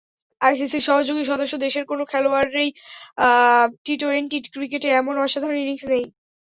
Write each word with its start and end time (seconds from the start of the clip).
আইসিসির 0.41 0.87
সহযোগী 0.87 1.23
সদস্য 1.25 1.53
দেশের 1.65 1.85
কোনো 1.85 2.03
খেলোয়াড়েরই 2.11 2.69
টি-টোয়েন্টি 3.85 4.37
ক্রিকেটে 4.53 4.89
এমন 4.93 5.15
অসাধারণ 5.19 5.57
ইনিংস 5.57 5.83
নেই। 5.91 6.03